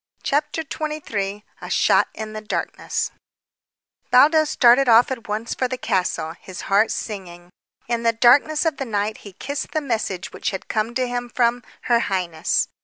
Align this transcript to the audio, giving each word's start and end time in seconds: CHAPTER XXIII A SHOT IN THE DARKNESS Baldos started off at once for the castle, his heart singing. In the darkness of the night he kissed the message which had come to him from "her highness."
CHAPTER 0.23 0.63
XXIII 0.63 1.45
A 1.61 1.69
SHOT 1.69 2.07
IN 2.15 2.33
THE 2.33 2.41
DARKNESS 2.41 3.11
Baldos 4.09 4.49
started 4.49 4.89
off 4.89 5.11
at 5.11 5.27
once 5.27 5.53
for 5.53 5.67
the 5.67 5.77
castle, 5.77 6.33
his 6.41 6.61
heart 6.61 6.89
singing. 6.89 7.51
In 7.87 8.01
the 8.01 8.11
darkness 8.11 8.65
of 8.65 8.77
the 8.77 8.85
night 8.85 9.19
he 9.19 9.33
kissed 9.33 9.73
the 9.73 9.79
message 9.79 10.33
which 10.33 10.49
had 10.49 10.67
come 10.67 10.95
to 10.95 11.07
him 11.07 11.29
from 11.29 11.61
"her 11.83 11.99
highness." 11.99 12.67